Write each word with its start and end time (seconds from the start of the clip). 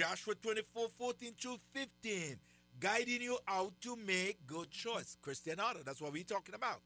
Joshua 0.00 0.34
24, 0.34 0.88
14 0.96 1.32
to 1.42 1.56
15, 1.74 2.36
guiding 2.78 3.20
you 3.20 3.36
how 3.44 3.70
to 3.82 3.96
make 3.96 4.46
good 4.46 4.70
choice. 4.70 5.18
Christian 5.20 5.60
order, 5.60 5.80
that's 5.84 6.00
what 6.00 6.10
we're 6.10 6.24
talking 6.24 6.54
about. 6.54 6.80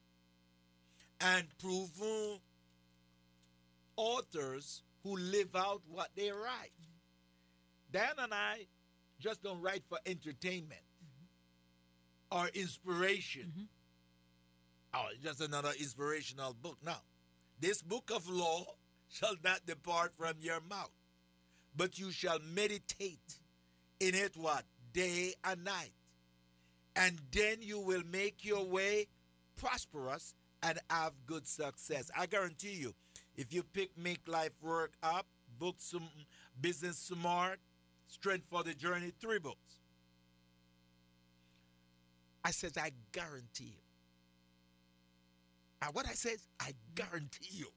And 1.21 1.47
proven 1.61 2.41
authors 3.97 4.83
who 5.05 5.17
live 5.17 5.55
out 5.55 5.83
what 5.87 6.09
they 6.17 6.33
write. 6.33 6.73
Dan 7.93 8.15
and 8.19 8.35
I 8.35 8.67
just 9.21 9.45
don't 9.45 9.63
write 9.63 9.85
for 9.89 9.99
entertainment 10.05 10.83
mm-hmm. 11.01 12.37
or 12.37 12.49
inspiration. 12.49 13.53
Mm-hmm. 13.53 13.65
Oh, 14.95 15.07
just 15.23 15.41
another 15.41 15.71
inspirational 15.79 16.53
book. 16.61 16.79
Now, 16.85 16.99
This 17.61 17.81
book 17.81 18.11
of 18.13 18.29
law 18.29 18.65
shall 19.09 19.37
not 19.45 19.65
depart 19.67 20.15
from 20.19 20.35
your 20.41 20.61
mouth, 20.69 20.91
but 21.77 21.99
you 21.99 22.11
shall 22.11 22.39
meditate 22.55 23.39
in 24.01 24.15
it 24.15 24.37
what? 24.37 24.65
Day 24.93 25.35
and 25.45 25.65
night. 25.65 25.93
And 26.97 27.21
then 27.33 27.57
you 27.61 27.81
will 27.81 28.03
make 28.11 28.45
your 28.45 28.65
way 28.65 29.07
prosperous 29.57 30.35
and 30.63 30.79
have 30.89 31.13
good 31.27 31.47
success. 31.47 32.11
I 32.17 32.27
guarantee 32.27 32.75
you, 32.75 32.95
if 33.37 33.53
you 33.53 33.63
pick 33.63 33.91
Make 33.99 34.27
Life 34.29 34.53
Work 34.63 34.93
Up, 35.03 35.27
Book 35.59 35.77
some 35.79 36.09
Business 36.61 36.97
Smart, 36.97 37.59
Strength 38.07 38.47
for 38.49 38.63
the 38.63 38.75
Journey, 38.75 39.13
three 39.21 39.39
books. 39.39 39.59
I 42.45 42.51
says, 42.51 42.77
I 42.77 42.91
guarantee 43.13 43.65
you. 43.65 43.85
And 45.83 45.95
what 45.95 46.07
I 46.07 46.13
says, 46.13 46.47
I 46.61 46.73
guarantee 46.95 47.49
you. 47.51 47.69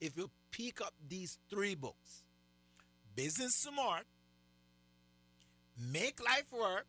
If 0.00 0.16
you 0.16 0.30
pick 0.50 0.80
up 0.80 0.92
these 1.08 1.38
three 1.48 1.74
books, 1.74 2.22
Business 3.16 3.54
Smart, 3.54 4.04
Make 5.90 6.22
Life 6.22 6.52
Work, 6.52 6.86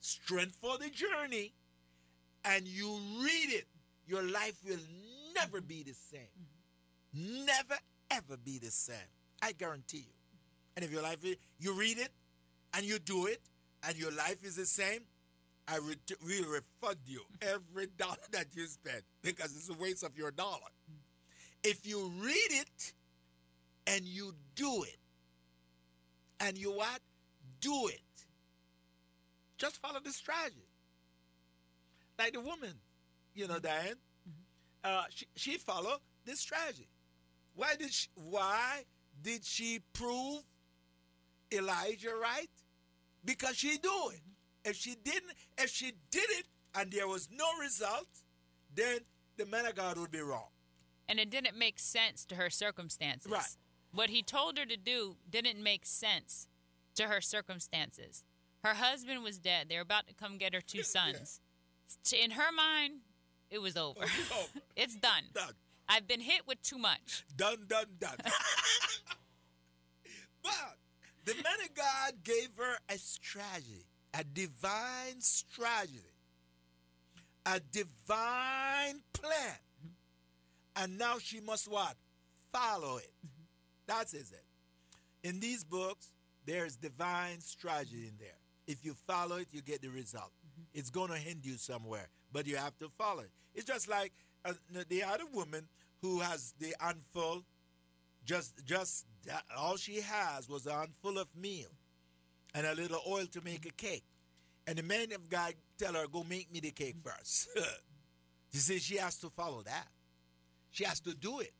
Strength 0.00 0.56
for 0.60 0.78
the 0.78 0.88
Journey, 0.88 1.52
and 2.44 2.66
you 2.66 2.88
read 3.22 3.52
it, 3.52 3.66
your 4.06 4.22
life 4.22 4.56
will 4.66 4.78
never 5.34 5.60
be 5.60 5.82
the 5.82 5.92
same. 5.92 6.20
Mm-hmm. 7.14 7.46
Never, 7.46 7.74
ever 8.10 8.36
be 8.36 8.58
the 8.58 8.70
same. 8.70 8.96
I 9.42 9.52
guarantee 9.52 9.98
you. 9.98 10.14
And 10.76 10.84
if 10.84 10.92
your 10.92 11.02
life, 11.02 11.24
is, 11.24 11.36
you 11.58 11.74
read 11.74 11.98
it 11.98 12.10
and 12.72 12.84
you 12.84 12.98
do 13.00 13.26
it, 13.26 13.40
and 13.86 13.96
your 13.96 14.12
life 14.12 14.44
is 14.44 14.56
the 14.56 14.66
same, 14.66 15.00
I 15.66 15.78
will 15.80 15.96
refund 16.22 16.98
you 17.06 17.20
mm-hmm. 17.20 17.54
every 17.54 17.88
dollar 17.96 18.16
that 18.32 18.46
you 18.54 18.66
spend 18.66 19.02
because 19.22 19.54
it's 19.56 19.68
a 19.68 19.74
waste 19.74 20.04
of 20.04 20.16
your 20.16 20.30
dollar. 20.30 20.58
Mm-hmm. 20.90 21.00
If 21.64 21.86
you 21.86 22.12
read 22.22 22.50
it 22.50 22.92
and 23.86 24.04
you 24.04 24.32
do 24.54 24.84
it, 24.84 24.99
and 26.40 26.58
you 26.58 26.72
what? 26.72 27.00
Do 27.60 27.88
it. 27.88 28.00
Just 29.58 29.80
follow 29.80 30.00
the 30.02 30.10
strategy. 30.10 30.66
Like 32.18 32.32
the 32.32 32.40
woman, 32.40 32.74
you 33.34 33.46
know, 33.46 33.58
Diane, 33.58 33.94
mm-hmm. 34.28 34.32
uh, 34.84 35.04
she, 35.10 35.26
she 35.36 35.58
followed 35.58 35.98
this 36.24 36.40
strategy. 36.40 36.88
Why 37.54 37.74
did 37.78 37.92
she, 37.92 38.08
why 38.14 38.84
did 39.22 39.44
she 39.44 39.80
prove 39.92 40.42
Elijah 41.52 42.14
right? 42.20 42.48
Because 43.24 43.56
she 43.56 43.76
do 43.78 43.92
it. 44.12 44.20
If 44.64 44.76
she 44.76 44.94
didn't, 44.94 45.32
if 45.58 45.70
she 45.70 45.92
did 46.10 46.28
it 46.30 46.46
and 46.74 46.90
there 46.90 47.08
was 47.08 47.28
no 47.30 47.44
result, 47.60 48.08
then 48.74 48.98
the 49.36 49.46
man 49.46 49.66
of 49.66 49.74
God 49.74 49.98
would 49.98 50.10
be 50.10 50.20
wrong. 50.20 50.48
And 51.08 51.18
it 51.18 51.28
didn't 51.28 51.58
make 51.58 51.78
sense 51.78 52.24
to 52.26 52.36
her 52.36 52.50
circumstances. 52.50 53.30
Right. 53.30 53.56
What 53.92 54.10
he 54.10 54.22
told 54.22 54.58
her 54.58 54.66
to 54.66 54.76
do 54.76 55.16
didn't 55.28 55.62
make 55.62 55.84
sense 55.84 56.46
to 56.96 57.04
her 57.04 57.20
circumstances. 57.20 58.24
Her 58.62 58.74
husband 58.74 59.22
was 59.22 59.38
dead. 59.38 59.68
They 59.68 59.76
were 59.76 59.82
about 59.82 60.06
to 60.08 60.14
come 60.14 60.38
get 60.38 60.54
her 60.54 60.60
two 60.60 60.82
sons. 60.84 61.40
Yeah. 62.12 62.24
In 62.24 62.30
her 62.32 62.52
mind, 62.52 63.00
it 63.50 63.60
was 63.60 63.76
over. 63.76 64.04
Oh, 64.32 64.46
it's 64.76 64.96
done. 64.96 65.24
Done. 65.34 65.54
I've 65.88 66.06
been 66.06 66.20
hit 66.20 66.46
with 66.46 66.62
too 66.62 66.78
much. 66.78 67.24
Done, 67.36 67.64
done, 67.66 67.86
done. 67.98 68.16
but 70.42 70.76
the 71.24 71.34
man 71.34 71.60
of 71.64 71.74
God 71.74 72.22
gave 72.22 72.50
her 72.58 72.76
a 72.88 72.96
strategy, 72.96 73.86
a 74.14 74.22
divine 74.22 75.20
strategy, 75.20 76.14
a 77.44 77.58
divine 77.72 79.02
plan. 79.12 79.58
And 80.76 80.96
now 80.96 81.18
she 81.18 81.40
must 81.40 81.68
what? 81.68 81.96
Follow 82.52 82.98
it. 82.98 83.12
Mm-hmm. 83.26 83.39
That's 83.90 84.14
it. 84.14 84.24
In 85.24 85.40
these 85.40 85.64
books, 85.64 86.12
there's 86.46 86.76
divine 86.76 87.40
strategy 87.40 88.06
in 88.06 88.14
there. 88.20 88.38
If 88.68 88.84
you 88.84 88.94
follow 88.94 89.36
it, 89.38 89.48
you 89.50 89.62
get 89.62 89.82
the 89.82 89.88
result. 89.88 90.30
It's 90.72 90.90
going 90.90 91.10
to 91.10 91.16
hinder 91.16 91.48
you 91.48 91.56
somewhere, 91.56 92.08
but 92.32 92.46
you 92.46 92.56
have 92.56 92.78
to 92.78 92.88
follow 92.96 93.22
it. 93.22 93.30
It's 93.52 93.64
just 93.64 93.88
like 93.88 94.12
uh, 94.44 94.52
the 94.88 95.02
other 95.02 95.24
woman 95.32 95.66
who 96.02 96.20
has 96.20 96.54
the 96.60 96.72
handful, 96.78 97.42
just 98.24 98.64
just 98.64 99.06
that, 99.26 99.42
all 99.58 99.76
she 99.76 100.00
has 100.00 100.48
was 100.48 100.66
a 100.66 100.72
handful 100.72 101.18
of 101.18 101.26
meal 101.36 101.70
and 102.54 102.68
a 102.68 102.74
little 102.76 103.00
oil 103.08 103.26
to 103.32 103.40
make 103.40 103.66
a 103.66 103.72
cake. 103.72 104.04
And 104.68 104.78
the 104.78 104.84
man 104.84 105.10
of 105.12 105.28
God 105.28 105.54
tell 105.78 105.94
her, 105.94 106.06
go 106.06 106.22
make 106.22 106.52
me 106.52 106.60
the 106.60 106.70
cake 106.70 106.96
first. 107.02 107.48
you 108.52 108.60
see, 108.60 108.78
she 108.78 108.98
has 108.98 109.18
to 109.18 109.30
follow 109.30 109.62
that. 109.62 109.88
She 110.70 110.84
has 110.84 111.00
to 111.00 111.12
do 111.12 111.40
it. 111.40 111.52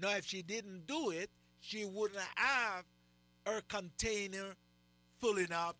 Now, 0.00 0.16
if 0.16 0.24
she 0.24 0.40
didn't 0.40 0.86
do 0.86 1.10
it, 1.10 1.28
she 1.66 1.84
wouldn't 1.84 2.20
have 2.36 2.84
her 3.44 3.60
container 3.68 4.54
filling 5.20 5.52
up 5.52 5.76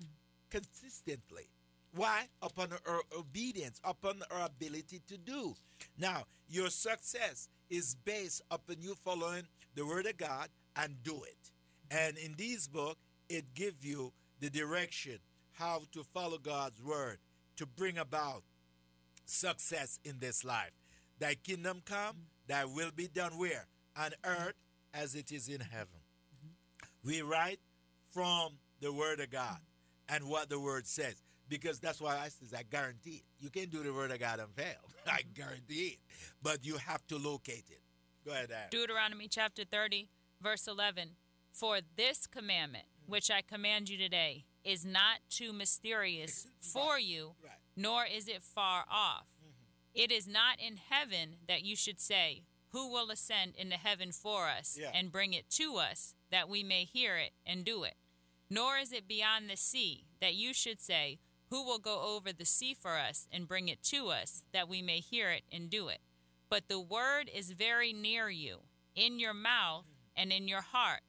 consistently. 0.50 1.48
Why? 1.94 2.24
Upon 2.42 2.70
her 2.70 3.00
obedience, 3.16 3.80
upon 3.84 4.22
her 4.30 4.46
ability 4.46 5.02
to 5.08 5.16
do. 5.16 5.54
Now, 5.98 6.24
your 6.48 6.70
success 6.70 7.48
is 7.70 7.96
based 8.04 8.42
upon 8.50 8.76
you 8.80 8.94
following 9.04 9.44
the 9.74 9.86
word 9.86 10.06
of 10.06 10.16
God 10.16 10.48
and 10.74 11.02
do 11.02 11.22
it. 11.22 11.50
And 11.90 12.18
in 12.18 12.34
this 12.36 12.66
book, 12.66 12.98
it 13.28 13.54
gives 13.54 13.84
you 13.84 14.12
the 14.40 14.50
direction 14.50 15.18
how 15.52 15.82
to 15.92 16.02
follow 16.02 16.38
God's 16.38 16.82
word 16.82 17.18
to 17.56 17.66
bring 17.66 17.98
about 17.98 18.42
success 19.24 19.98
in 20.04 20.18
this 20.18 20.44
life. 20.44 20.72
Thy 21.18 21.34
kingdom 21.34 21.82
come, 21.84 22.16
thy 22.46 22.64
will 22.64 22.90
be 22.94 23.08
done 23.08 23.38
where? 23.38 23.66
On 23.96 24.10
earth 24.24 24.54
as 24.96 25.14
it 25.14 25.32
is 25.32 25.48
in 25.48 25.60
heaven. 25.60 26.00
We 27.04 27.22
write 27.22 27.60
from 28.10 28.52
the 28.80 28.92
word 28.92 29.20
of 29.20 29.30
God 29.30 29.58
and 30.08 30.28
what 30.28 30.48
the 30.48 30.58
word 30.58 30.86
says. 30.86 31.22
Because 31.48 31.78
that's 31.78 32.00
why 32.00 32.18
I 32.18 32.28
says 32.28 32.52
I 32.52 32.64
guarantee 32.64 33.22
it. 33.22 33.24
You 33.38 33.50
can't 33.50 33.70
do 33.70 33.82
the 33.82 33.92
word 33.92 34.10
of 34.10 34.18
God 34.18 34.40
and 34.40 34.48
fail. 34.54 34.74
I 35.06 35.20
guarantee 35.34 35.94
it. 35.94 35.98
But 36.42 36.64
you 36.64 36.76
have 36.76 37.06
to 37.08 37.18
locate 37.18 37.64
it. 37.70 37.80
Go 38.24 38.32
ahead. 38.32 38.48
Deuteronomy 38.70 39.28
chapter 39.28 39.62
30, 39.64 40.08
verse 40.42 40.66
11. 40.66 41.10
For 41.52 41.78
this 41.96 42.26
commandment, 42.26 42.86
which 43.06 43.30
I 43.30 43.42
command 43.42 43.88
you 43.88 43.96
today, 43.96 44.44
is 44.64 44.84
not 44.84 45.18
too 45.30 45.52
mysterious 45.52 46.48
for 46.60 46.94
right. 46.94 47.04
you, 47.04 47.34
right. 47.44 47.52
nor 47.76 48.04
is 48.04 48.26
it 48.26 48.42
far 48.42 48.84
off. 48.90 49.26
Mm-hmm. 49.40 50.02
It 50.02 50.10
is 50.10 50.26
not 50.26 50.58
in 50.58 50.76
heaven 50.90 51.36
that 51.46 51.64
you 51.64 51.76
should 51.76 52.00
say, 52.00 52.42
Who 52.76 52.92
will 52.92 53.10
ascend 53.10 53.54
into 53.56 53.76
heaven 53.76 54.12
for 54.12 54.48
us 54.48 54.76
yeah. 54.78 54.90
and 54.92 55.10
bring 55.10 55.32
it 55.32 55.48
to 55.52 55.76
us, 55.76 56.14
that 56.30 56.46
we 56.46 56.62
may 56.62 56.84
hear 56.84 57.16
it 57.16 57.30
and 57.46 57.64
do 57.64 57.84
it? 57.84 57.94
Nor 58.50 58.76
is 58.76 58.92
it 58.92 59.08
beyond 59.08 59.48
the 59.48 59.56
sea 59.56 60.04
that 60.20 60.34
you 60.34 60.52
should 60.52 60.78
say, 60.78 61.18
Who 61.48 61.64
will 61.64 61.78
go 61.78 62.02
over 62.02 62.34
the 62.34 62.44
sea 62.44 62.74
for 62.78 62.98
us 62.98 63.28
and 63.32 63.48
bring 63.48 63.68
it 63.68 63.82
to 63.84 64.08
us, 64.08 64.42
that 64.52 64.68
we 64.68 64.82
may 64.82 65.00
hear 65.00 65.30
it 65.30 65.44
and 65.50 65.70
do 65.70 65.88
it? 65.88 66.00
But 66.50 66.68
the 66.68 66.78
word 66.78 67.30
is 67.34 67.52
very 67.52 67.94
near 67.94 68.28
you, 68.28 68.58
in 68.94 69.18
your 69.18 69.32
mouth 69.32 69.86
and 70.14 70.30
in 70.30 70.46
your 70.46 70.60
heart, 70.60 71.00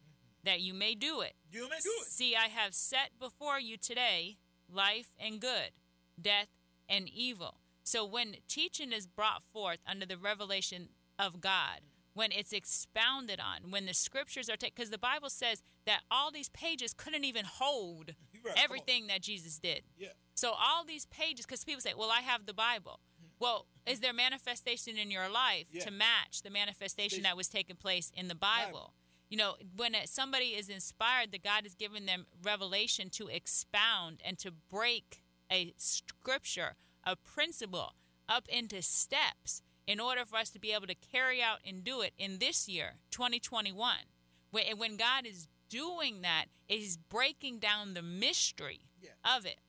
that 0.46 0.62
you 0.62 0.74
may 0.74 0.96
do 0.96 1.20
it. 1.20 1.34
You 1.52 1.64
may 1.64 1.80
do 1.84 1.92
it. 2.00 2.08
See, 2.08 2.34
I 2.34 2.48
have 2.48 2.76
set 2.76 3.20
before 3.20 3.60
you 3.60 3.76
today 3.76 4.38
life 4.74 5.16
and 5.20 5.42
good, 5.42 5.72
death 6.18 6.48
and 6.88 7.10
evil. 7.10 7.60
So 7.84 8.06
when 8.06 8.36
teaching 8.48 8.94
is 8.94 9.06
brought 9.06 9.44
forth 9.52 9.80
under 9.86 10.06
the 10.06 10.18
revelation 10.18 10.90
of 11.20 11.42
God, 11.42 11.82
when 12.14 12.32
it's 12.32 12.52
expounded 12.52 13.40
on, 13.40 13.70
when 13.72 13.86
the 13.86 13.94
scriptures 13.94 14.50
are 14.50 14.58
taken, 14.58 14.74
because 14.76 14.90
the 14.90 14.98
Bible 14.98 15.30
says 15.30 15.62
that 15.86 16.02
all 16.10 16.32
these 16.32 16.50
pages 16.50 16.94
couldn't 16.94 17.24
even 17.24 17.46
hold 17.46 18.16
right, 18.46 18.56
everything 18.58 19.08
that 19.08 19.22
Jesus 19.22 19.60
did. 19.60 19.84
Yeah. 19.98 20.10
So 20.34 20.52
all 20.52 20.84
these 20.86 21.06
pages, 21.06 21.46
because 21.46 21.64
people 21.64 21.82
say, 21.82 21.94
well, 21.98 22.12
I 22.12 22.22
have 22.22 22.46
the 22.46 22.54
Bible. 22.54 23.00
Well, 23.40 23.68
is 23.86 24.00
there 24.00 24.14
manifestation 24.14 24.98
in 24.98 25.12
your 25.12 25.30
life 25.30 25.68
yeah. 25.72 25.84
to 25.84 25.92
match 25.92 26.42
the 26.44 26.50
manifestation 26.50 27.24
that 27.24 27.38
was 27.38 27.48
taking 27.48 27.76
place 27.76 28.12
in 28.16 28.28
the 28.28 28.36
Bible? 28.36 28.72
Bible. 28.72 28.94
You 29.30 29.38
know, 29.38 29.56
when 29.76 29.94
somebody 30.06 30.46
is 30.48 30.70
inspired, 30.70 31.32
that 31.34 31.44
God 31.44 31.64
has 31.64 31.76
given 31.76 32.06
them 32.06 32.26
revelation 32.44 33.10
to 33.12 33.28
expound 33.28 34.22
and 34.26 34.38
to 34.40 34.52
break 34.52 35.22
a 35.52 35.74
scripture, 35.78 36.76
a 37.04 37.16
principle, 37.16 37.94
up 38.30 38.48
into 38.50 38.82
steps 38.82 39.62
in 39.88 40.00
order 40.00 40.26
for 40.26 40.36
us 40.36 40.50
to 40.52 40.60
be 40.60 40.74
able 40.74 40.88
to 40.88 40.96
carry 40.96 41.42
out 41.42 41.60
and 41.66 41.84
do 41.84 42.02
it 42.02 42.14
in 42.18 42.40
this 42.40 42.68
year, 42.68 42.96
2021. 43.12 43.96
When 44.52 44.98
God 44.98 45.26
is 45.26 45.48
doing 45.70 46.22
that 46.22 46.46
is 46.68 46.98
breaking 46.98 47.60
down 47.60 47.94
the 47.94 48.02
mystery 48.02 48.82
Yeah. 49.02 49.12
of 49.24 49.46
it. 49.46 49.60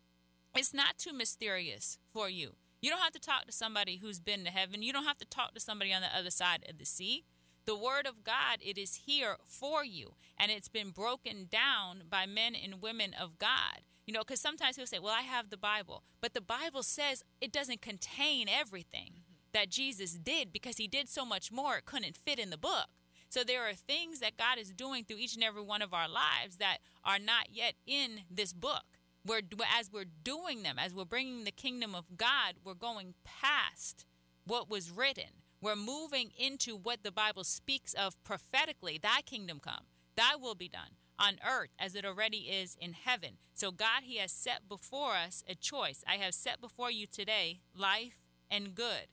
It's 0.54 0.74
not 0.74 0.98
too 0.98 1.12
mysterious 1.12 1.98
for 2.12 2.28
you. 2.28 2.56
You 2.80 2.90
don't 2.90 3.00
have 3.02 3.12
to 3.12 3.20
talk 3.20 3.46
to 3.46 3.52
somebody 3.52 3.96
who's 3.96 4.20
been 4.20 4.44
to 4.44 4.50
heaven. 4.50 4.82
You 4.82 4.92
don't 4.92 5.04
have 5.04 5.18
to 5.18 5.24
talk 5.24 5.54
to 5.54 5.60
somebody 5.60 5.92
on 5.92 6.02
the 6.02 6.14
other 6.16 6.30
side 6.30 6.64
of 6.68 6.78
the 6.78 6.84
sea. 6.86 7.24
The 7.64 7.76
word 7.76 8.06
of 8.06 8.24
God, 8.24 8.60
it 8.62 8.78
is 8.78 8.94
here 9.06 9.36
for 9.44 9.84
you, 9.84 10.14
and 10.38 10.50
it's 10.50 10.68
been 10.68 10.90
broken 10.90 11.48
down 11.50 12.04
by 12.08 12.24
men 12.24 12.54
and 12.54 12.80
women 12.80 13.12
of 13.12 13.38
God. 13.38 13.82
You 14.06 14.14
know, 14.14 14.20
because 14.20 14.40
sometimes 14.40 14.76
people 14.76 14.86
say, 14.86 14.98
Well, 15.00 15.12
I 15.12 15.20
have 15.22 15.50
the 15.50 15.58
Bible, 15.58 16.02
but 16.22 16.32
the 16.32 16.40
Bible 16.40 16.82
says 16.82 17.24
it 17.42 17.52
doesn't 17.52 17.82
contain 17.82 18.48
everything 18.48 19.17
that 19.52 19.70
Jesus 19.70 20.12
did 20.12 20.52
because 20.52 20.76
he 20.76 20.88
did 20.88 21.08
so 21.08 21.24
much 21.24 21.50
more, 21.50 21.76
it 21.76 21.86
couldn't 21.86 22.16
fit 22.16 22.38
in 22.38 22.50
the 22.50 22.58
book. 22.58 22.88
So 23.30 23.44
there 23.44 23.68
are 23.68 23.74
things 23.74 24.20
that 24.20 24.38
God 24.38 24.58
is 24.58 24.72
doing 24.72 25.04
through 25.04 25.18
each 25.18 25.34
and 25.34 25.44
every 25.44 25.62
one 25.62 25.82
of 25.82 25.92
our 25.92 26.08
lives 26.08 26.56
that 26.58 26.78
are 27.04 27.18
not 27.18 27.48
yet 27.52 27.74
in 27.86 28.20
this 28.30 28.52
book. 28.52 28.84
We're 29.24 29.42
as 29.78 29.90
we're 29.92 30.06
doing 30.24 30.62
them, 30.62 30.78
as 30.78 30.94
we're 30.94 31.04
bringing 31.04 31.44
the 31.44 31.50
kingdom 31.50 31.94
of 31.94 32.16
God, 32.16 32.54
we're 32.64 32.74
going 32.74 33.14
past 33.24 34.06
what 34.44 34.70
was 34.70 34.90
written. 34.90 35.42
We're 35.60 35.76
moving 35.76 36.30
into 36.38 36.76
what 36.76 37.02
the 37.02 37.12
Bible 37.12 37.44
speaks 37.44 37.92
of 37.92 38.22
prophetically. 38.24 38.98
Thy 39.02 39.20
kingdom 39.20 39.60
come, 39.60 39.84
thy 40.16 40.36
will 40.36 40.54
be 40.54 40.68
done 40.68 40.96
on 41.18 41.38
earth 41.46 41.70
as 41.78 41.94
it 41.94 42.04
already 42.04 42.38
is 42.38 42.76
in 42.80 42.92
heaven. 42.92 43.38
So 43.52 43.70
God 43.70 44.04
he 44.04 44.18
has 44.18 44.32
set 44.32 44.68
before 44.68 45.14
us 45.16 45.42
a 45.48 45.54
choice. 45.54 46.04
I 46.06 46.14
have 46.14 46.34
set 46.34 46.60
before 46.60 46.90
you 46.90 47.06
today 47.06 47.60
life 47.76 48.20
and 48.50 48.74
good, 48.74 49.08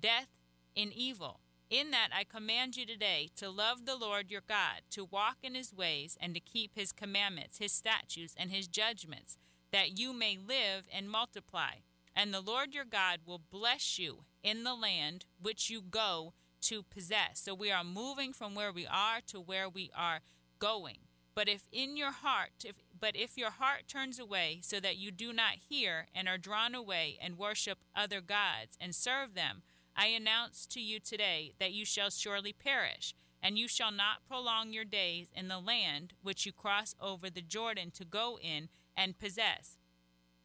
death 0.00 0.28
and 0.76 0.92
evil. 0.92 1.40
In 1.70 1.90
that 1.90 2.08
I 2.16 2.24
command 2.24 2.76
you 2.76 2.86
today 2.86 3.28
to 3.36 3.50
love 3.50 3.84
the 3.84 3.96
Lord 3.96 4.30
your 4.30 4.42
God, 4.46 4.82
to 4.90 5.04
walk 5.04 5.38
in 5.42 5.54
his 5.54 5.74
ways, 5.74 6.16
and 6.18 6.34
to 6.34 6.40
keep 6.40 6.74
his 6.74 6.92
commandments, 6.92 7.58
his 7.58 7.72
statutes, 7.72 8.34
and 8.38 8.50
his 8.50 8.66
judgments, 8.66 9.36
that 9.70 9.98
you 9.98 10.14
may 10.14 10.38
live 10.38 10.88
and 10.90 11.10
multiply. 11.10 11.80
And 12.16 12.32
the 12.32 12.40
Lord 12.40 12.74
your 12.74 12.86
God 12.86 13.20
will 13.26 13.40
bless 13.50 13.98
you 13.98 14.24
in 14.42 14.64
the 14.64 14.74
land 14.74 15.26
which 15.40 15.68
you 15.68 15.82
go 15.82 16.32
to 16.62 16.82
possess. 16.82 17.40
So 17.40 17.54
we 17.54 17.70
are 17.70 17.84
moving 17.84 18.32
from 18.32 18.54
where 18.54 18.72
we 18.72 18.86
are 18.86 19.20
to 19.26 19.38
where 19.38 19.68
we 19.68 19.90
are 19.94 20.20
going. 20.58 20.98
But 21.34 21.48
if 21.48 21.68
in 21.70 21.96
your 21.96 22.10
heart, 22.10 22.64
if, 22.64 22.76
but 22.98 23.14
if 23.14 23.36
your 23.36 23.50
heart 23.50 23.86
turns 23.86 24.18
away 24.18 24.58
so 24.62 24.80
that 24.80 24.96
you 24.96 25.12
do 25.12 25.32
not 25.32 25.58
hear 25.68 26.06
and 26.12 26.26
are 26.26 26.38
drawn 26.38 26.74
away 26.74 27.16
and 27.22 27.38
worship 27.38 27.78
other 27.94 28.20
gods 28.20 28.76
and 28.80 28.92
serve 28.92 29.34
them, 29.34 29.62
I 30.00 30.06
announce 30.06 30.64
to 30.66 30.80
you 30.80 31.00
today 31.00 31.54
that 31.58 31.72
you 31.72 31.84
shall 31.84 32.10
surely 32.10 32.52
perish, 32.52 33.16
and 33.42 33.58
you 33.58 33.66
shall 33.66 33.90
not 33.90 34.24
prolong 34.28 34.72
your 34.72 34.84
days 34.84 35.32
in 35.34 35.48
the 35.48 35.58
land 35.58 36.12
which 36.22 36.46
you 36.46 36.52
cross 36.52 36.94
over 37.00 37.28
the 37.28 37.42
Jordan 37.42 37.90
to 37.96 38.04
go 38.04 38.38
in 38.40 38.68
and 38.96 39.18
possess. 39.18 39.76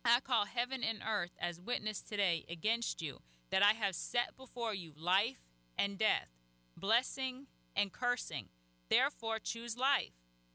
I 0.04 0.22
call 0.22 0.46
heaven 0.46 0.82
and 0.84 1.04
earth 1.08 1.38
as 1.40 1.62
witness 1.62 2.02
today 2.02 2.46
against 2.50 3.00
you 3.00 3.20
that 3.52 3.62
I 3.62 3.74
have 3.74 3.94
set 3.94 4.36
before 4.36 4.74
you 4.74 4.92
life 4.98 5.46
and 5.78 6.00
death, 6.00 6.30
blessing 6.76 7.46
and 7.76 7.94
cursing. 7.94 8.48
Therefore, 8.90 9.38
choose 9.38 9.78
life, 9.78 10.14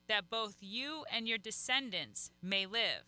that 0.08 0.28
both 0.28 0.56
you 0.60 1.04
and 1.12 1.28
your 1.28 1.38
descendants 1.38 2.32
may 2.42 2.66
live, 2.66 3.04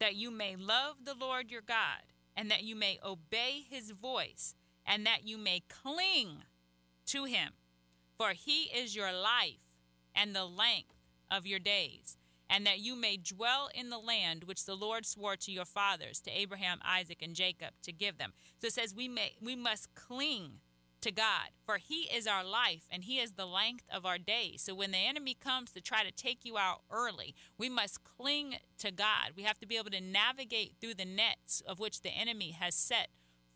that 0.00 0.16
you 0.16 0.30
may 0.30 0.54
love 0.54 0.96
the 1.04 1.14
Lord 1.18 1.50
your 1.50 1.62
God, 1.62 2.02
and 2.36 2.50
that 2.50 2.62
you 2.62 2.76
may 2.76 2.98
obey 3.02 3.64
his 3.68 3.90
voice, 3.90 4.54
and 4.86 5.06
that 5.06 5.26
you 5.26 5.38
may 5.38 5.62
cling 5.68 6.42
to 7.06 7.24
him. 7.24 7.52
For 8.16 8.30
he 8.30 8.64
is 8.64 8.94
your 8.94 9.12
life 9.12 9.60
and 10.14 10.34
the 10.34 10.44
length 10.44 10.94
of 11.30 11.46
your 11.46 11.58
days 11.58 12.16
and 12.50 12.66
that 12.66 12.80
you 12.80 12.96
may 12.96 13.16
dwell 13.16 13.70
in 13.72 13.90
the 13.90 13.98
land 13.98 14.44
which 14.44 14.64
the 14.64 14.74
Lord 14.74 15.06
swore 15.06 15.36
to 15.36 15.52
your 15.52 15.64
fathers, 15.64 16.20
to 16.20 16.30
Abraham, 16.30 16.80
Isaac, 16.84 17.18
and 17.22 17.34
Jacob, 17.34 17.70
to 17.84 17.92
give 17.92 18.18
them. 18.18 18.32
So 18.58 18.66
it 18.66 18.72
says 18.72 18.92
we 18.94 19.06
may 19.06 19.36
we 19.40 19.54
must 19.54 19.94
cling 19.94 20.60
to 21.00 21.10
God, 21.10 21.50
for 21.64 21.78
He 21.78 22.08
is 22.14 22.26
our 22.26 22.44
life 22.44 22.86
and 22.90 23.04
He 23.04 23.20
is 23.20 23.32
the 23.32 23.46
length 23.46 23.84
of 23.90 24.04
our 24.04 24.18
days. 24.18 24.62
So 24.62 24.74
when 24.74 24.90
the 24.90 24.98
enemy 24.98 25.34
comes 25.34 25.70
to 25.72 25.80
try 25.80 26.02
to 26.02 26.10
take 26.10 26.44
you 26.44 26.58
out 26.58 26.82
early, 26.90 27.34
we 27.56 27.68
must 27.68 28.04
cling 28.04 28.56
to 28.78 28.90
God. 28.90 29.32
We 29.36 29.44
have 29.44 29.58
to 29.60 29.66
be 29.66 29.78
able 29.78 29.90
to 29.92 30.00
navigate 30.00 30.74
through 30.80 30.94
the 30.94 31.06
nets 31.06 31.62
of 31.66 31.78
which 31.78 32.02
the 32.02 32.10
enemy 32.10 32.50
has 32.50 32.74
set 32.74 33.08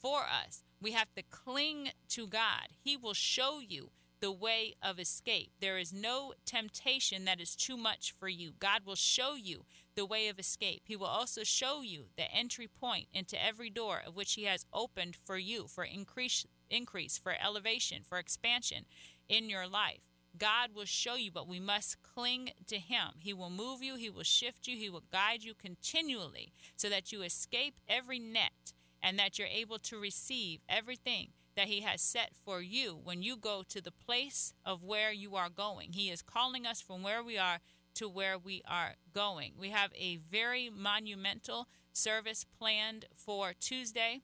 for 0.04 0.24
us. 0.24 0.64
We 0.82 0.92
have 0.92 1.14
to 1.14 1.22
cling 1.22 1.88
to 2.10 2.26
God. 2.26 2.68
He 2.78 2.94
will 2.94 3.14
show 3.14 3.58
you 3.66 3.88
the 4.20 4.30
way 4.30 4.74
of 4.82 4.98
escape. 4.98 5.52
There 5.62 5.78
is 5.78 5.94
no 5.94 6.34
temptation 6.44 7.24
that 7.24 7.40
is 7.40 7.56
too 7.56 7.78
much 7.78 8.12
for 8.20 8.28
you. 8.28 8.52
God 8.58 8.82
will 8.84 8.96
show 8.96 9.34
you 9.34 9.64
the 9.94 10.04
way 10.04 10.28
of 10.28 10.38
escape. 10.38 10.82
He 10.84 10.94
will 10.94 11.06
also 11.06 11.42
show 11.42 11.80
you 11.80 12.08
the 12.18 12.30
entry 12.30 12.68
point 12.68 13.06
into 13.14 13.42
every 13.42 13.70
door 13.70 14.02
of 14.06 14.14
which 14.14 14.34
He 14.34 14.44
has 14.44 14.66
opened 14.74 15.16
for 15.24 15.38
you 15.38 15.68
for 15.68 15.84
increase, 15.84 16.44
increase, 16.68 17.16
for 17.16 17.34
elevation, 17.42 18.02
for 18.06 18.18
expansion 18.18 18.84
in 19.26 19.48
your 19.48 19.66
life. 19.66 20.10
God 20.36 20.70
will 20.74 20.84
show 20.84 21.14
you, 21.14 21.30
but 21.30 21.48
we 21.48 21.60
must 21.60 22.02
cling 22.02 22.50
to 22.66 22.76
Him. 22.78 23.14
He 23.20 23.32
will 23.32 23.48
move 23.48 23.82
you, 23.82 23.96
He 23.96 24.10
will 24.10 24.22
shift 24.22 24.66
you, 24.66 24.76
He 24.76 24.90
will 24.90 25.04
guide 25.10 25.44
you 25.44 25.54
continually 25.54 26.52
so 26.76 26.90
that 26.90 27.10
you 27.10 27.22
escape 27.22 27.76
every 27.88 28.18
net 28.18 28.73
and 29.04 29.18
that 29.18 29.38
you're 29.38 29.46
able 29.46 29.78
to 29.78 29.98
receive 29.98 30.60
everything 30.68 31.28
that 31.56 31.68
He 31.68 31.82
has 31.82 32.00
set 32.00 32.30
for 32.34 32.62
you 32.62 32.98
when 33.04 33.22
you 33.22 33.36
go 33.36 33.62
to 33.68 33.80
the 33.80 33.92
place 33.92 34.54
of 34.64 34.82
where 34.82 35.12
you 35.12 35.36
are 35.36 35.50
going. 35.50 35.92
He 35.92 36.10
is 36.10 36.22
calling 36.22 36.66
us 36.66 36.80
from 36.80 37.02
where 37.02 37.22
we 37.22 37.38
are 37.38 37.58
to 37.96 38.08
where 38.08 38.38
we 38.38 38.62
are 38.66 38.94
going. 39.12 39.52
We 39.60 39.70
have 39.70 39.92
a 39.94 40.16
very 40.16 40.68
monumental 40.68 41.68
service 41.92 42.44
planned 42.58 43.04
for 43.14 43.52
Tuesday. 43.52 44.22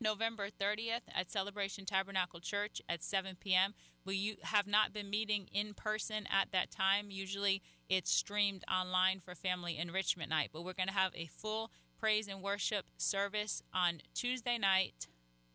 November 0.00 0.48
30th 0.48 1.02
at 1.14 1.30
Celebration 1.30 1.84
Tabernacle 1.84 2.40
Church 2.40 2.82
at 2.88 3.04
7 3.04 3.36
p.m. 3.38 3.72
We 4.04 4.36
have 4.42 4.66
not 4.66 4.92
been 4.92 5.08
meeting 5.08 5.48
in 5.52 5.74
person 5.74 6.26
at 6.28 6.50
that 6.50 6.72
time. 6.72 7.06
Usually 7.10 7.62
it's 7.88 8.10
streamed 8.10 8.64
online 8.70 9.20
for 9.20 9.36
family 9.36 9.78
enrichment 9.78 10.28
night, 10.28 10.50
but 10.52 10.64
we're 10.64 10.72
going 10.72 10.88
to 10.88 10.94
have 10.94 11.12
a 11.14 11.26
full 11.26 11.70
praise 12.02 12.26
and 12.26 12.42
worship 12.42 12.86
service 12.96 13.62
on 13.72 14.00
Tuesday 14.12 14.58
night, 14.58 15.06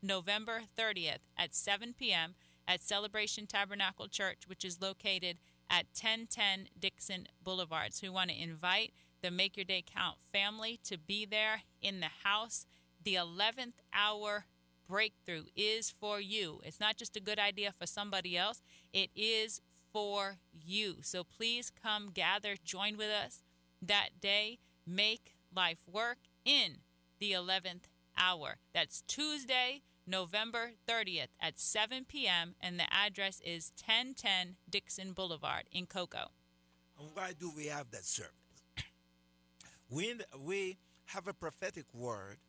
November 0.01 0.61
30th 0.79 1.17
at 1.37 1.53
7 1.53 1.93
p.m. 1.99 2.35
at 2.65 2.81
Celebration 2.81 3.45
Tabernacle 3.45 4.07
Church, 4.07 4.43
which 4.47 4.63
is 4.63 4.81
located 4.81 5.39
at 5.69 5.87
1010 5.87 6.69
Dixon 6.79 7.27
Boulevard. 7.43 7.93
So 7.93 8.07
we 8.07 8.11
want 8.11 8.29
to 8.29 8.41
invite 8.41 8.93
the 9.21 9.29
Make 9.29 9.57
Your 9.57 9.65
Day 9.65 9.83
Count 9.93 10.21
family 10.21 10.79
to 10.85 10.97
be 10.97 11.25
there 11.25 11.63
in 11.81 11.99
the 11.99 12.23
house. 12.23 12.65
The 13.03 13.15
11th 13.15 13.81
hour 13.93 14.45
breakthrough 14.87 15.43
is 15.53 15.89
for 15.89 16.21
you. 16.21 16.61
It's 16.63 16.79
not 16.79 16.95
just 16.95 17.17
a 17.17 17.21
good 17.21 17.39
idea 17.39 17.73
for 17.77 17.85
somebody 17.85 18.37
else, 18.37 18.61
it 18.93 19.09
is 19.17 19.59
for 19.91 20.37
you. 20.53 20.99
So 21.01 21.25
please 21.25 21.69
come 21.69 22.11
gather, 22.13 22.55
join 22.63 22.95
with 22.95 23.09
us 23.09 23.43
that 23.81 24.21
day. 24.21 24.59
Make 24.85 25.33
life 25.53 25.83
work 25.91 26.19
in 26.47 26.77
the 27.19 27.33
11th 27.33 27.83
hour. 28.17 28.55
That's 28.73 29.01
Tuesday, 29.01 29.83
November 30.07 30.71
30th 30.87 31.27
at 31.41 31.59
7 31.59 32.05
p.m. 32.05 32.55
and 32.61 32.79
the 32.79 32.91
address 32.91 33.41
is 33.45 33.73
1010 33.85 34.55
Dixon 34.69 35.11
Boulevard 35.11 35.65
in 35.71 35.85
Cocoa. 35.85 36.31
And 36.97 37.09
why 37.13 37.33
do 37.37 37.51
we 37.55 37.65
have 37.65 37.91
that 37.91 38.05
service? 38.05 38.31
We, 39.89 40.15
we 40.43 40.77
have 41.05 41.29
a 41.29 41.33
prophetic 41.33 41.85
word 41.93 42.39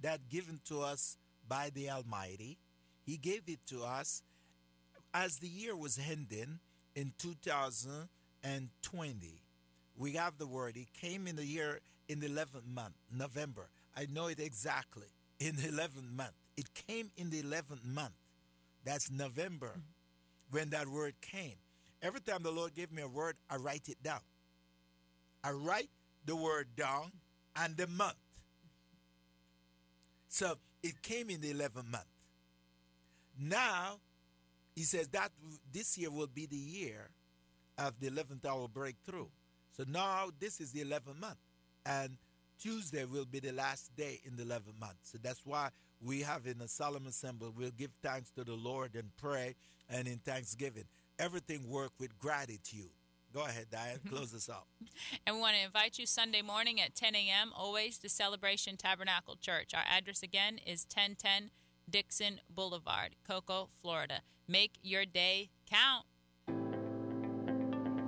that 0.00 0.30
given 0.30 0.60
to 0.66 0.80
us 0.80 1.18
by 1.46 1.70
the 1.74 1.90
Almighty. 1.90 2.56
He 3.04 3.18
gave 3.18 3.42
it 3.48 3.58
to 3.66 3.84
us 3.84 4.22
as 5.12 5.36
the 5.38 5.48
year 5.48 5.76
was 5.76 5.98
ending 5.98 6.58
in 6.94 7.12
2020. 7.18 9.42
We 9.94 10.12
have 10.12 10.38
the 10.38 10.46
word. 10.46 10.78
It 10.78 10.90
came 10.94 11.26
in 11.26 11.36
the 11.36 11.44
year 11.44 11.82
in 12.08 12.20
the 12.20 12.28
11th 12.28 12.66
month, 12.66 12.94
November. 13.12 13.68
I 13.96 14.06
know 14.12 14.26
it 14.26 14.40
exactly. 14.40 15.06
In 15.40 15.56
the 15.56 15.68
11th 15.68 16.14
month. 16.14 16.32
It 16.56 16.72
came 16.74 17.10
in 17.16 17.30
the 17.30 17.42
11th 17.42 17.84
month. 17.84 18.14
That's 18.84 19.10
November 19.10 19.68
mm-hmm. 19.70 20.56
when 20.56 20.70
that 20.70 20.88
word 20.88 21.14
came. 21.20 21.56
Every 22.02 22.20
time 22.20 22.42
the 22.42 22.50
Lord 22.50 22.74
gave 22.74 22.92
me 22.92 23.02
a 23.02 23.08
word, 23.08 23.36
I 23.50 23.56
write 23.56 23.88
it 23.88 24.02
down. 24.02 24.20
I 25.42 25.50
write 25.50 25.90
the 26.24 26.36
word 26.36 26.68
down 26.76 27.12
and 27.56 27.76
the 27.76 27.86
month. 27.86 28.14
So 30.28 30.54
it 30.82 31.02
came 31.02 31.30
in 31.30 31.40
the 31.40 31.52
11th 31.52 31.90
month. 31.90 32.04
Now, 33.38 33.98
he 34.74 34.82
says 34.82 35.08
that 35.08 35.30
this 35.72 35.96
year 35.98 36.10
will 36.10 36.26
be 36.26 36.46
the 36.46 36.56
year 36.56 37.10
of 37.78 37.98
the 38.00 38.08
11th 38.08 38.44
hour 38.46 38.68
breakthrough. 38.68 39.26
So 39.72 39.84
now 39.88 40.28
this 40.38 40.60
is 40.60 40.72
the 40.72 40.84
11th 40.84 41.18
month. 41.20 41.38
And 41.86 42.18
Tuesday 42.60 43.04
will 43.04 43.24
be 43.24 43.38
the 43.38 43.52
last 43.52 43.94
day 43.96 44.20
in 44.24 44.36
the 44.36 44.42
11th 44.42 44.80
month. 44.80 44.98
So 45.02 45.18
that's 45.22 45.44
why 45.44 45.70
we 46.00 46.20
have 46.20 46.46
in 46.46 46.58
the 46.58 46.68
solemn 46.68 47.06
assembly, 47.06 47.50
we'll 47.56 47.70
give 47.70 47.90
thanks 48.02 48.30
to 48.32 48.44
the 48.44 48.54
Lord 48.54 48.94
and 48.94 49.10
pray 49.16 49.54
and 49.88 50.08
in 50.08 50.18
thanksgiving. 50.18 50.84
Everything 51.18 51.68
work 51.68 51.92
with 51.98 52.18
gratitude. 52.18 52.90
Go 53.32 53.44
ahead, 53.44 53.66
Diane. 53.70 53.98
Close 54.08 54.34
us 54.34 54.48
up. 54.48 54.66
And 55.26 55.36
we 55.36 55.42
want 55.42 55.56
to 55.56 55.64
invite 55.64 55.98
you 55.98 56.06
Sunday 56.06 56.42
morning 56.42 56.80
at 56.80 56.94
10 56.94 57.14
a.m. 57.14 57.52
always 57.54 57.98
to 57.98 58.08
Celebration 58.08 58.76
Tabernacle 58.76 59.36
Church. 59.40 59.72
Our 59.74 59.84
address 59.88 60.22
again 60.22 60.58
is 60.66 60.86
1010 60.92 61.50
Dixon 61.88 62.40
Boulevard, 62.52 63.14
Cocoa, 63.26 63.68
Florida. 63.80 64.20
Make 64.48 64.72
your 64.82 65.04
day 65.04 65.50
count. 65.70 66.06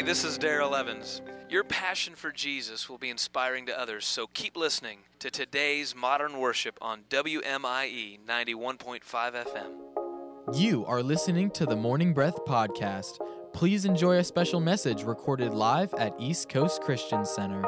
Hey, 0.00 0.06
this 0.06 0.24
is 0.24 0.38
Daryl 0.38 0.80
Evans. 0.80 1.20
Your 1.50 1.62
passion 1.62 2.14
for 2.14 2.32
Jesus 2.32 2.88
will 2.88 2.96
be 2.96 3.10
inspiring 3.10 3.66
to 3.66 3.78
others, 3.78 4.06
so 4.06 4.28
keep 4.32 4.56
listening 4.56 5.00
to 5.18 5.30
today's 5.30 5.94
modern 5.94 6.38
worship 6.38 6.78
on 6.80 7.02
WMIE 7.10 8.18
91.5 8.26 9.02
FM. 9.04 10.58
You 10.58 10.86
are 10.86 11.02
listening 11.02 11.50
to 11.50 11.66
the 11.66 11.76
Morning 11.76 12.14
Breath 12.14 12.46
Podcast. 12.46 13.18
Please 13.52 13.84
enjoy 13.84 14.16
a 14.16 14.24
special 14.24 14.58
message 14.58 15.02
recorded 15.02 15.52
live 15.52 15.92
at 15.98 16.14
East 16.18 16.48
Coast 16.48 16.80
Christian 16.80 17.26
Center. 17.26 17.60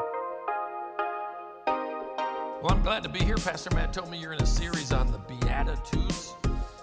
Well, 1.67 2.71
I'm 2.71 2.81
glad 2.81 3.03
to 3.03 3.09
be 3.09 3.19
here. 3.19 3.37
Pastor 3.37 3.69
Matt 3.75 3.93
told 3.93 4.09
me 4.09 4.17
you're 4.17 4.33
in 4.33 4.41
a 4.41 4.47
series 4.47 4.91
on 4.91 5.11
the 5.11 5.19
Beatitudes 5.19 6.33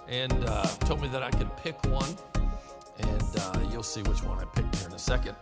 and 0.07 0.31
uh, 0.45 0.65
told 0.85 1.01
me 1.01 1.09
that 1.09 1.23
I 1.23 1.29
could 1.29 1.53
pick 1.57 1.75
one. 1.87 2.15
And 3.31 3.41
uh, 3.41 3.59
you'll 3.71 3.83
see 3.83 4.01
which 4.03 4.23
one 4.23 4.39
I 4.39 4.45
picked 4.45 4.75
here 4.75 4.87
in 4.87 4.93
a 4.93 4.99
second. 4.99 5.35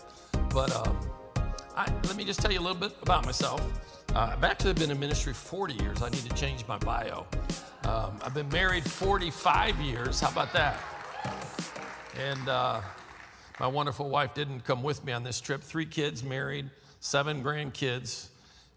But 0.53 0.75
um, 0.75 0.97
I, 1.75 1.91
let 2.05 2.15
me 2.15 2.23
just 2.23 2.41
tell 2.41 2.51
you 2.51 2.59
a 2.59 2.61
little 2.61 2.77
bit 2.77 2.95
about 3.01 3.25
myself. 3.25 3.61
Uh, 4.15 4.31
I've 4.33 4.43
actually 4.43 4.73
been 4.73 4.91
in 4.91 4.99
ministry 4.99 5.33
40 5.33 5.75
years. 5.75 6.01
I 6.01 6.09
need 6.09 6.23
to 6.23 6.35
change 6.35 6.67
my 6.67 6.77
bio. 6.77 7.25
Um, 7.83 8.19
I've 8.23 8.33
been 8.33 8.49
married 8.49 8.83
45 8.83 9.79
years. 9.79 10.19
How 10.19 10.29
about 10.29 10.51
that? 10.53 10.79
And 12.19 12.49
uh, 12.49 12.81
my 13.59 13.67
wonderful 13.67 14.09
wife 14.09 14.33
didn't 14.33 14.61
come 14.65 14.83
with 14.83 15.03
me 15.05 15.13
on 15.13 15.23
this 15.23 15.39
trip. 15.39 15.61
Three 15.61 15.85
kids, 15.85 16.23
married, 16.23 16.69
seven 16.99 17.43
grandkids, 17.43 18.27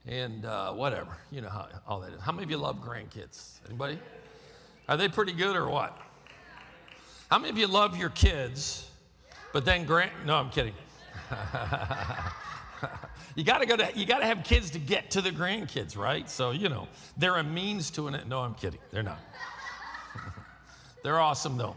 and 0.06 0.44
uh, 0.44 0.72
whatever. 0.72 1.16
You 1.30 1.40
know 1.40 1.48
how 1.48 1.68
all 1.86 2.00
that 2.00 2.12
is. 2.12 2.20
How 2.20 2.32
many 2.32 2.44
of 2.44 2.50
you 2.50 2.56
love 2.56 2.82
grandkids? 2.82 3.58
Anybody? 3.68 3.98
Are 4.88 4.96
they 4.96 5.08
pretty 5.08 5.32
good 5.32 5.56
or 5.56 5.68
what? 5.68 5.98
How 7.30 7.38
many 7.38 7.50
of 7.50 7.58
you 7.58 7.66
love 7.66 7.96
your 7.96 8.10
kids, 8.10 8.90
but 9.52 9.64
then 9.64 9.84
grand? 9.84 10.10
No, 10.26 10.36
I'm 10.36 10.50
kidding. 10.50 10.74
you 13.34 13.44
got 13.44 13.58
to 13.58 13.66
go 13.66 13.76
to. 13.76 13.90
You 13.94 14.06
got 14.06 14.18
to 14.18 14.26
have 14.26 14.44
kids 14.44 14.70
to 14.72 14.78
get 14.78 15.12
to 15.12 15.20
the 15.20 15.30
grandkids, 15.30 15.96
right? 15.96 16.28
So 16.28 16.50
you 16.50 16.68
know 16.68 16.88
they're 17.16 17.36
a 17.36 17.44
means 17.44 17.90
to 17.92 18.08
an. 18.08 18.14
End. 18.14 18.28
No, 18.28 18.40
I'm 18.40 18.54
kidding. 18.54 18.80
They're 18.90 19.02
not. 19.02 19.18
they're 21.02 21.20
awesome 21.20 21.56
though. 21.56 21.76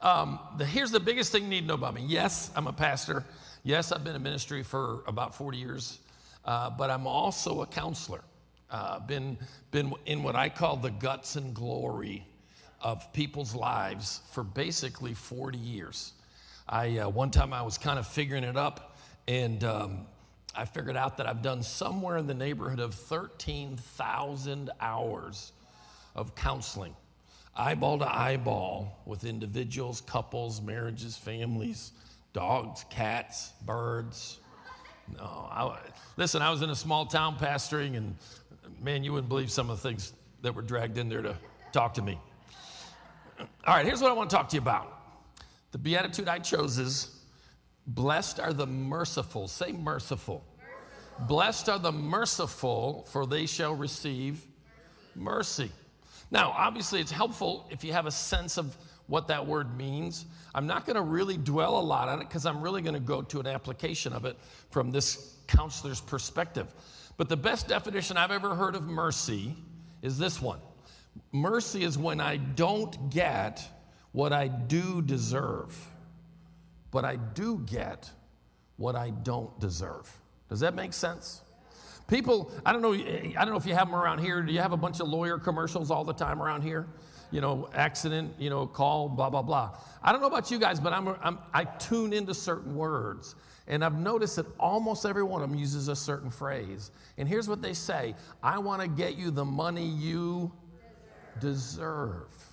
Um, 0.00 0.38
the, 0.56 0.64
here's 0.64 0.90
the 0.92 1.00
biggest 1.00 1.32
thing 1.32 1.44
you 1.44 1.48
need 1.48 1.62
to 1.62 1.66
know 1.66 1.74
about 1.74 1.94
me. 1.94 2.04
Yes, 2.06 2.50
I'm 2.54 2.66
a 2.68 2.72
pastor. 2.72 3.24
Yes, 3.64 3.90
I've 3.90 4.04
been 4.04 4.14
in 4.14 4.22
ministry 4.22 4.62
for 4.62 5.02
about 5.06 5.34
40 5.34 5.58
years, 5.58 5.98
uh, 6.44 6.70
but 6.70 6.88
I'm 6.90 7.06
also 7.06 7.62
a 7.62 7.66
counselor. 7.66 8.22
Uh, 8.70 9.00
been 9.00 9.38
been 9.70 9.92
in 10.06 10.22
what 10.22 10.36
I 10.36 10.50
call 10.50 10.76
the 10.76 10.90
guts 10.90 11.36
and 11.36 11.54
glory 11.54 12.26
of 12.80 13.12
people's 13.12 13.54
lives 13.54 14.20
for 14.32 14.44
basically 14.44 15.14
40 15.14 15.58
years. 15.58 16.12
I 16.68 16.98
uh, 16.98 17.08
one 17.08 17.30
time 17.30 17.52
I 17.52 17.62
was 17.62 17.78
kind 17.78 17.98
of 17.98 18.06
figuring 18.06 18.44
it 18.44 18.56
up, 18.56 18.96
and 19.26 19.64
um, 19.64 20.06
I 20.54 20.64
figured 20.66 20.96
out 20.96 21.16
that 21.16 21.26
I've 21.26 21.40
done 21.40 21.62
somewhere 21.62 22.18
in 22.18 22.26
the 22.26 22.34
neighborhood 22.34 22.80
of 22.80 22.94
13,000 22.94 24.70
hours 24.80 25.52
of 26.14 26.34
counseling, 26.34 26.94
eyeball 27.56 28.00
to 28.00 28.12
eyeball, 28.12 29.00
with 29.06 29.24
individuals, 29.24 30.02
couples, 30.02 30.60
marriages, 30.60 31.16
families, 31.16 31.92
dogs, 32.32 32.84
cats, 32.90 33.52
birds. 33.64 34.38
No, 35.16 35.48
I, 35.50 35.78
listen, 36.18 36.42
I 36.42 36.50
was 36.50 36.60
in 36.60 36.68
a 36.68 36.76
small 36.76 37.06
town 37.06 37.38
pastoring, 37.38 37.96
and 37.96 38.14
man, 38.82 39.04
you 39.04 39.12
wouldn't 39.12 39.30
believe 39.30 39.50
some 39.50 39.70
of 39.70 39.80
the 39.80 39.88
things 39.88 40.12
that 40.42 40.54
were 40.54 40.62
dragged 40.62 40.98
in 40.98 41.08
there 41.08 41.22
to 41.22 41.36
talk 41.72 41.94
to 41.94 42.02
me. 42.02 42.18
All 43.38 43.46
right, 43.74 43.86
here's 43.86 44.02
what 44.02 44.10
I 44.10 44.14
want 44.14 44.28
to 44.28 44.36
talk 44.36 44.50
to 44.50 44.56
you 44.56 44.60
about. 44.60 44.97
The 45.72 45.78
beatitude 45.78 46.28
I 46.28 46.38
chose 46.38 46.78
is 46.78 47.18
Blessed 47.88 48.38
are 48.38 48.52
the 48.52 48.66
merciful. 48.66 49.48
Say 49.48 49.72
merciful. 49.72 50.44
Blessed 51.20 51.70
are 51.70 51.78
the 51.78 51.90
merciful, 51.90 53.06
for 53.10 53.26
they 53.26 53.46
shall 53.46 53.74
receive 53.74 54.46
mercy. 55.14 55.70
Now, 56.30 56.54
obviously, 56.56 57.00
it's 57.00 57.10
helpful 57.10 57.66
if 57.70 57.82
you 57.82 57.94
have 57.94 58.04
a 58.04 58.10
sense 58.10 58.58
of 58.58 58.76
what 59.06 59.28
that 59.28 59.46
word 59.46 59.74
means. 59.76 60.26
I'm 60.54 60.66
not 60.66 60.84
going 60.84 60.96
to 60.96 61.02
really 61.02 61.38
dwell 61.38 61.78
a 61.78 61.80
lot 61.80 62.10
on 62.10 62.20
it 62.20 62.28
because 62.28 62.44
I'm 62.44 62.60
really 62.60 62.82
going 62.82 62.94
to 62.94 63.00
go 63.00 63.22
to 63.22 63.40
an 63.40 63.46
application 63.46 64.12
of 64.12 64.26
it 64.26 64.36
from 64.70 64.90
this 64.90 65.36
counselor's 65.46 66.02
perspective. 66.02 66.72
But 67.16 67.30
the 67.30 67.38
best 67.38 67.68
definition 67.68 68.18
I've 68.18 68.30
ever 68.30 68.54
heard 68.54 68.74
of 68.74 68.86
mercy 68.86 69.56
is 70.02 70.18
this 70.18 70.42
one 70.42 70.60
Mercy 71.32 71.82
is 71.82 71.96
when 71.96 72.20
I 72.20 72.36
don't 72.36 73.10
get 73.10 73.66
what 74.18 74.32
I 74.32 74.48
do 74.48 75.00
deserve, 75.00 75.72
but 76.90 77.04
I 77.04 77.14
do 77.14 77.62
get 77.64 78.10
what 78.76 78.96
I 78.96 79.10
don't 79.10 79.56
deserve. 79.60 80.12
Does 80.48 80.58
that 80.58 80.74
make 80.74 80.92
sense? 80.92 81.42
People, 82.08 82.50
I 82.66 82.72
don't 82.72 82.82
know, 82.82 82.94
I 82.94 83.32
don't 83.44 83.50
know 83.50 83.56
if 83.56 83.64
you 83.64 83.74
have 83.74 83.86
them 83.86 83.94
around 83.94 84.18
here. 84.18 84.42
Do 84.42 84.52
you 84.52 84.58
have 84.58 84.72
a 84.72 84.76
bunch 84.76 84.98
of 84.98 85.06
lawyer 85.06 85.38
commercials 85.38 85.92
all 85.92 86.02
the 86.02 86.12
time 86.12 86.42
around 86.42 86.62
here? 86.62 86.88
You 87.30 87.40
know, 87.40 87.68
accident, 87.72 88.34
you 88.40 88.50
know, 88.50 88.66
call, 88.66 89.08
blah, 89.08 89.30
blah, 89.30 89.42
blah. 89.42 89.76
I 90.02 90.10
don't 90.10 90.20
know 90.20 90.26
about 90.26 90.50
you 90.50 90.58
guys, 90.58 90.80
but 90.80 90.92
I'm, 90.92 91.14
I'm, 91.22 91.38
I 91.54 91.62
tune 91.62 92.12
into 92.12 92.34
certain 92.34 92.74
words. 92.74 93.36
And 93.68 93.84
I've 93.84 94.00
noticed 94.00 94.34
that 94.34 94.46
almost 94.58 95.06
every 95.06 95.22
one 95.22 95.42
of 95.44 95.48
them 95.48 95.56
uses 95.56 95.86
a 95.86 95.94
certain 95.94 96.32
phrase. 96.32 96.90
And 97.18 97.28
here's 97.28 97.48
what 97.48 97.62
they 97.62 97.72
say 97.72 98.16
I 98.42 98.58
want 98.58 98.82
to 98.82 98.88
get 98.88 99.16
you 99.16 99.30
the 99.30 99.44
money 99.44 99.86
you 99.86 100.50
deserve. 101.38 102.47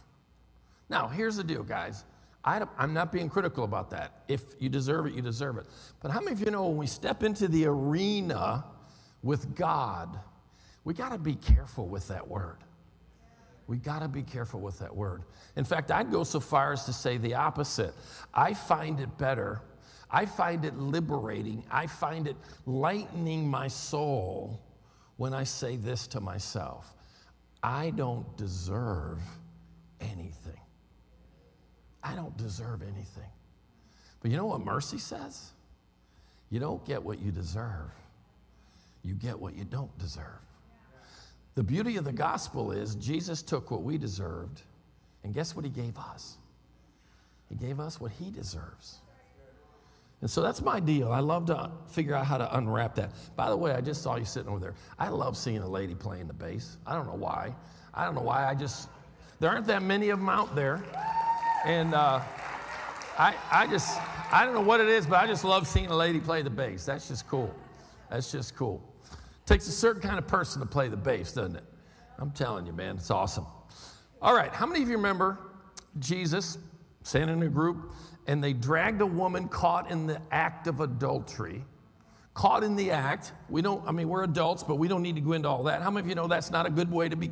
Now, 0.89 1.07
here's 1.07 1.37
the 1.37 1.43
deal, 1.43 1.63
guys. 1.63 2.05
I, 2.43 2.63
am 2.77 2.93
not 2.93 3.11
being 3.11 3.27
critical 3.27 3.63
about 3.63 3.89
that. 3.89 4.23
If 4.27 4.41
you 4.59 4.69
deserve 4.69 5.07
it, 5.07 5.13
you 5.13 5.21
deserve 5.21 5.57
it. 5.57 5.65
But 6.01 6.11
how 6.11 6.19
many 6.19 6.33
of 6.33 6.41
you 6.41 6.51
know 6.51 6.67
when 6.67 6.77
we 6.77 6.87
step 6.87 7.23
into 7.23 7.47
the 7.47 7.65
arena 7.65 8.63
with 9.23 9.55
God, 9.55 10.19
we 10.83 10.93
got 10.93 11.11
to 11.11 11.17
be 11.17 11.33
careful 11.33 11.87
with 11.87 12.07
that 12.09 12.27
word. 12.27 12.57
We 13.67 13.77
got 13.77 14.03
to 14.03 14.07
be 14.07 14.21
careful 14.21 14.59
with 14.59 14.77
that 14.77 14.95
word. 14.95 15.23
In 15.55 15.63
fact, 15.63 15.89
I'd 15.89 16.11
go 16.11 16.23
so 16.23 16.39
far 16.39 16.73
as 16.73 16.85
to 16.85 16.93
say 16.93 17.17
the 17.17 17.33
opposite. 17.33 17.95
I 18.31 18.53
find 18.53 18.99
it 18.99 19.17
better. 19.17 19.61
I 20.11 20.27
find 20.27 20.63
it 20.65 20.77
liberating. 20.77 21.63
I 21.71 21.87
find 21.87 22.27
it 22.27 22.35
lightening 22.67 23.49
my 23.49 23.67
soul 23.67 24.61
when 25.17 25.33
I 25.33 25.43
say 25.43 25.77
this 25.77 26.07
to 26.07 26.19
myself 26.19 26.93
I 27.63 27.89
don't 27.89 28.37
deserve 28.37 29.19
anything. 29.99 30.59
I 32.15 32.17
don't 32.17 32.37
deserve 32.37 32.81
anything. 32.81 33.29
But 34.21 34.31
you 34.31 34.37
know 34.37 34.45
what 34.45 34.61
mercy 34.61 34.99
says? 34.99 35.51
You 36.49 36.61
don't 36.61 36.83
get 36.85 37.03
what 37.03 37.19
you 37.19 37.29
deserve, 37.29 37.91
you 39.03 39.15
get 39.15 39.37
what 39.37 39.53
you 39.53 39.65
don't 39.65 39.95
deserve. 39.99 40.23
The 41.55 41.63
beauty 41.63 41.97
of 41.97 42.05
the 42.05 42.13
gospel 42.13 42.71
is 42.71 42.95
Jesus 42.95 43.41
took 43.41 43.69
what 43.69 43.83
we 43.83 43.97
deserved, 43.97 44.61
and 45.25 45.33
guess 45.33 45.57
what 45.57 45.65
he 45.65 45.71
gave 45.71 45.97
us? 45.97 46.37
He 47.49 47.55
gave 47.55 47.81
us 47.81 47.99
what 47.99 48.11
he 48.11 48.31
deserves. 48.31 48.99
And 50.21 50.29
so 50.29 50.41
that's 50.41 50.61
my 50.61 50.79
deal. 50.79 51.11
I 51.11 51.19
love 51.19 51.47
to 51.47 51.69
figure 51.87 52.15
out 52.15 52.25
how 52.25 52.37
to 52.37 52.57
unwrap 52.57 52.95
that. 52.95 53.11
By 53.35 53.49
the 53.49 53.57
way, 53.57 53.73
I 53.73 53.81
just 53.81 54.01
saw 54.01 54.15
you 54.15 54.23
sitting 54.23 54.49
over 54.49 54.59
there. 54.59 54.73
I 54.97 55.09
love 55.09 55.35
seeing 55.35 55.57
a 55.57 55.67
lady 55.67 55.95
playing 55.95 56.27
the 56.27 56.33
bass. 56.33 56.77
I 56.87 56.95
don't 56.95 57.07
know 57.07 57.15
why. 57.15 57.53
I 57.93 58.05
don't 58.05 58.15
know 58.15 58.21
why. 58.21 58.47
I 58.47 58.55
just, 58.55 58.87
there 59.41 59.49
aren't 59.49 59.67
that 59.67 59.83
many 59.83 60.09
of 60.11 60.19
them 60.19 60.29
out 60.29 60.55
there. 60.55 60.81
And 61.65 61.95
uh, 61.95 62.21
I, 63.17 63.33
I 63.51 63.65
just, 63.65 63.99
I 64.31 64.45
don't 64.45 64.53
know 64.53 64.61
what 64.61 64.81
it 64.81 64.87
is, 64.87 65.07
but 65.07 65.15
I 65.15 65.25
just 65.25 65.43
love 65.43 65.67
seeing 65.67 65.87
a 65.87 65.95
lady 65.95 66.19
play 66.19 66.43
the 66.43 66.49
bass. 66.51 66.85
That's 66.85 67.07
just 67.07 67.27
cool. 67.27 67.51
That's 68.11 68.31
just 68.31 68.55
cool. 68.55 68.83
Takes 69.47 69.67
a 69.67 69.71
certain 69.71 69.99
kind 69.99 70.19
of 70.19 70.27
person 70.27 70.61
to 70.61 70.67
play 70.67 70.89
the 70.89 70.97
bass, 70.97 71.31
doesn't 71.31 71.55
it? 71.55 71.63
I'm 72.19 72.29
telling 72.29 72.67
you, 72.67 72.73
man, 72.73 72.97
it's 72.97 73.09
awesome. 73.09 73.47
All 74.21 74.35
right, 74.35 74.53
how 74.53 74.67
many 74.67 74.83
of 74.83 74.89
you 74.89 74.95
remember 74.97 75.39
Jesus 75.97 76.59
standing 77.01 77.37
in 77.37 77.43
a 77.43 77.49
group 77.49 77.93
and 78.27 78.43
they 78.43 78.53
dragged 78.53 79.01
a 79.01 79.05
woman 79.05 79.47
caught 79.47 79.89
in 79.89 80.05
the 80.05 80.21
act 80.31 80.67
of 80.67 80.81
adultery, 80.81 81.65
caught 82.35 82.63
in 82.63 82.75
the 82.75 82.91
act. 82.91 83.31
We 83.49 83.63
don't, 83.63 83.87
I 83.87 83.91
mean, 83.91 84.07
we're 84.09 84.23
adults, 84.23 84.61
but 84.61 84.75
we 84.75 84.87
don't 84.87 85.01
need 85.01 85.15
to 85.15 85.21
go 85.21 85.33
into 85.33 85.47
all 85.47 85.63
that. 85.63 85.81
How 85.81 85.89
many 85.89 86.05
of 86.05 86.09
you 86.09 86.15
know 86.15 86.27
that's 86.27 86.51
not 86.51 86.65
a 86.67 86.69
good 86.69 86.91
way 86.91 87.09
to 87.09 87.15
be 87.15 87.23